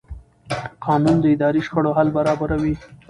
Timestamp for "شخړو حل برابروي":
1.67-2.73